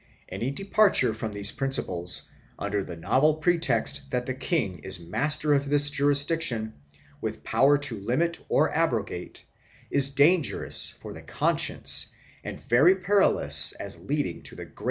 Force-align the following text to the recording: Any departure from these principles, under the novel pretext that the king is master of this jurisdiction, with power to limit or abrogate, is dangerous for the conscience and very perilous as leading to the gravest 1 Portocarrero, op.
Any 0.29 0.49
departure 0.49 1.13
from 1.13 1.31
these 1.31 1.51
principles, 1.51 2.31
under 2.57 2.83
the 2.83 2.95
novel 2.95 3.35
pretext 3.35 4.09
that 4.09 4.25
the 4.25 4.33
king 4.33 4.79
is 4.79 4.99
master 4.99 5.53
of 5.53 5.69
this 5.69 5.91
jurisdiction, 5.91 6.73
with 7.21 7.43
power 7.43 7.77
to 7.77 7.99
limit 7.99 8.39
or 8.49 8.75
abrogate, 8.75 9.45
is 9.91 10.09
dangerous 10.09 10.89
for 10.99 11.13
the 11.13 11.21
conscience 11.21 12.13
and 12.43 12.59
very 12.59 12.95
perilous 12.95 13.73
as 13.73 13.99
leading 13.99 14.07
to 14.07 14.07
the 14.07 14.21
gravest 14.23 14.49
1 14.49 14.55
Portocarrero, 14.55 14.71
op. 14.71 14.79